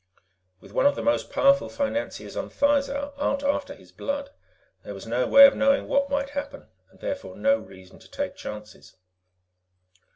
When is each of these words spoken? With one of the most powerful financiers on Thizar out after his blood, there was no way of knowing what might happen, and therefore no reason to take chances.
With 0.59 0.73
one 0.73 0.87
of 0.87 0.95
the 0.95 1.03
most 1.03 1.29
powerful 1.31 1.69
financiers 1.69 2.35
on 2.35 2.49
Thizar 2.49 3.13
out 3.19 3.43
after 3.43 3.75
his 3.75 3.91
blood, 3.91 4.31
there 4.83 4.95
was 4.95 5.05
no 5.05 5.27
way 5.27 5.45
of 5.45 5.55
knowing 5.55 5.87
what 5.87 6.09
might 6.09 6.31
happen, 6.31 6.65
and 6.89 6.99
therefore 6.99 7.35
no 7.35 7.59
reason 7.59 7.99
to 7.99 8.09
take 8.09 8.35
chances. 8.35 8.95